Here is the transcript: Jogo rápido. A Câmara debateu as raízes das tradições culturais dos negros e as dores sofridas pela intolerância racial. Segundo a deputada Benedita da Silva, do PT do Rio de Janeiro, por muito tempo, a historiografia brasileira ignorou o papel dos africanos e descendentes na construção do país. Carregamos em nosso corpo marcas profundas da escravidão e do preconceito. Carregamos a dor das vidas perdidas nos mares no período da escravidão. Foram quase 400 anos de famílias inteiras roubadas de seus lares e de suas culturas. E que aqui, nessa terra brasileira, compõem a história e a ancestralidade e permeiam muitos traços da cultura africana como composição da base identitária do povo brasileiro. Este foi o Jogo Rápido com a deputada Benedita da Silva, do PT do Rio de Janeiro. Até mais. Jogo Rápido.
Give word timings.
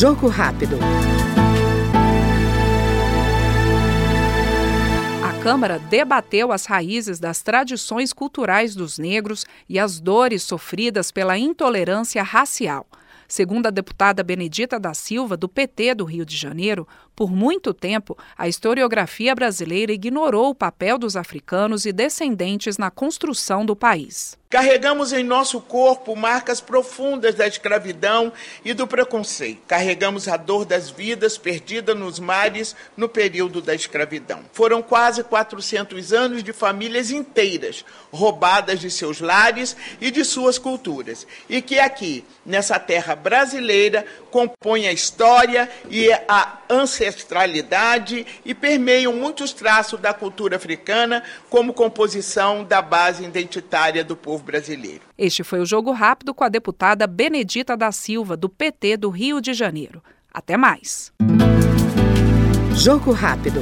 Jogo 0.00 0.28
rápido. 0.28 0.78
A 5.22 5.42
Câmara 5.42 5.78
debateu 5.78 6.52
as 6.52 6.64
raízes 6.64 7.20
das 7.20 7.42
tradições 7.42 8.10
culturais 8.10 8.74
dos 8.74 8.98
negros 8.98 9.44
e 9.68 9.78
as 9.78 10.00
dores 10.00 10.42
sofridas 10.42 11.10
pela 11.10 11.36
intolerância 11.36 12.22
racial. 12.22 12.86
Segundo 13.28 13.66
a 13.66 13.70
deputada 13.70 14.24
Benedita 14.24 14.80
da 14.80 14.94
Silva, 14.94 15.36
do 15.36 15.46
PT 15.46 15.94
do 15.96 16.06
Rio 16.06 16.24
de 16.24 16.34
Janeiro, 16.34 16.88
por 17.20 17.30
muito 17.30 17.74
tempo, 17.74 18.16
a 18.34 18.48
historiografia 18.48 19.34
brasileira 19.34 19.92
ignorou 19.92 20.48
o 20.48 20.54
papel 20.54 20.96
dos 20.96 21.16
africanos 21.16 21.84
e 21.84 21.92
descendentes 21.92 22.78
na 22.78 22.90
construção 22.90 23.62
do 23.62 23.76
país. 23.76 24.40
Carregamos 24.50 25.12
em 25.12 25.22
nosso 25.22 25.60
corpo 25.60 26.16
marcas 26.16 26.60
profundas 26.60 27.36
da 27.36 27.46
escravidão 27.46 28.32
e 28.64 28.74
do 28.74 28.84
preconceito. 28.84 29.62
Carregamos 29.68 30.26
a 30.26 30.36
dor 30.36 30.64
das 30.64 30.90
vidas 30.90 31.38
perdidas 31.38 31.96
nos 31.96 32.18
mares 32.18 32.74
no 32.96 33.08
período 33.08 33.62
da 33.62 33.76
escravidão. 33.76 34.40
Foram 34.52 34.82
quase 34.82 35.22
400 35.22 36.12
anos 36.12 36.42
de 36.42 36.52
famílias 36.52 37.12
inteiras 37.12 37.84
roubadas 38.10 38.80
de 38.80 38.90
seus 38.90 39.20
lares 39.20 39.76
e 40.00 40.10
de 40.10 40.24
suas 40.24 40.58
culturas. 40.58 41.28
E 41.48 41.62
que 41.62 41.78
aqui, 41.78 42.24
nessa 42.44 42.76
terra 42.76 43.14
brasileira, 43.14 44.04
compõem 44.32 44.88
a 44.88 44.92
história 44.92 45.70
e 45.88 46.10
a 46.26 46.58
ancestralidade 47.10 48.26
e 48.44 48.54
permeiam 48.54 49.12
muitos 49.12 49.52
traços 49.52 50.00
da 50.00 50.14
cultura 50.14 50.56
africana 50.56 51.22
como 51.48 51.74
composição 51.74 52.64
da 52.64 52.80
base 52.80 53.24
identitária 53.24 54.02
do 54.02 54.16
povo 54.16 54.42
brasileiro. 54.42 55.02
Este 55.18 55.44
foi 55.44 55.60
o 55.60 55.66
Jogo 55.66 55.92
Rápido 55.92 56.32
com 56.32 56.44
a 56.44 56.48
deputada 56.48 57.06
Benedita 57.06 57.76
da 57.76 57.92
Silva, 57.92 58.36
do 58.36 58.48
PT 58.48 58.96
do 58.96 59.10
Rio 59.10 59.40
de 59.40 59.52
Janeiro. 59.52 60.02
Até 60.32 60.56
mais. 60.56 61.12
Jogo 62.74 63.12
Rápido. 63.12 63.60